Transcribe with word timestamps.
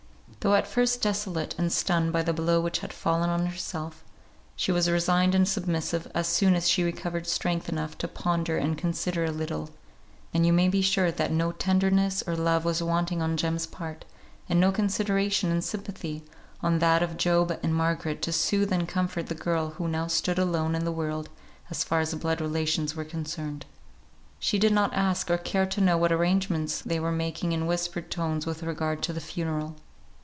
Though 0.39 0.55
at 0.55 0.65
first 0.65 1.03
desolate 1.03 1.53
and 1.59 1.71
stunned 1.71 2.11
by 2.13 2.23
the 2.23 2.33
blow 2.33 2.61
which 2.61 2.79
had 2.79 2.91
fallen 2.91 3.29
on 3.29 3.45
herself, 3.45 4.03
she 4.55 4.71
was 4.71 4.89
resigned 4.89 5.35
and 5.35 5.47
submissive 5.47 6.09
as 6.15 6.25
soon 6.25 6.55
as 6.55 6.67
she 6.67 6.83
recovered 6.83 7.27
strength 7.27 7.69
enough 7.69 7.95
to 7.99 8.07
ponder 8.07 8.57
and 8.57 8.75
consider 8.75 9.23
a 9.23 9.29
little; 9.31 9.69
and 10.33 10.43
you 10.43 10.51
may 10.51 10.67
be 10.67 10.81
sure 10.81 11.11
that 11.11 11.31
no 11.31 11.51
tenderness 11.51 12.23
or 12.25 12.35
love 12.35 12.65
was 12.65 12.81
wanting 12.81 13.21
on 13.21 13.37
Jem's 13.37 13.67
part, 13.67 14.03
and 14.49 14.59
no 14.59 14.71
consideration 14.71 15.51
and 15.51 15.63
sympathy 15.63 16.23
on 16.63 16.79
that 16.79 17.03
of 17.03 17.17
Job 17.17 17.59
and 17.61 17.75
Margaret, 17.75 18.23
to 18.23 18.33
soothe 18.33 18.73
and 18.73 18.87
comfort 18.89 19.27
the 19.27 19.35
girl 19.35 19.71
who 19.71 19.87
now 19.87 20.07
stood 20.07 20.39
alone 20.39 20.73
in 20.73 20.85
the 20.85 20.91
world 20.91 21.29
as 21.69 21.83
far 21.83 21.99
as 21.99 22.15
blood 22.15 22.41
relations 22.41 22.95
were 22.95 23.05
concerned. 23.05 23.67
She 24.39 24.57
did 24.57 24.73
not 24.73 24.91
ask 24.95 25.29
or 25.29 25.37
care 25.37 25.67
to 25.67 25.81
know 25.81 25.97
what 25.99 26.11
arrangements 26.11 26.81
they 26.81 26.99
were 26.99 27.11
making 27.11 27.51
in 27.51 27.67
whispered 27.67 28.09
tones 28.09 28.47
with 28.47 28.63
regard 28.63 29.03
to 29.03 29.13
the 29.13 29.21
funeral. 29.21 29.75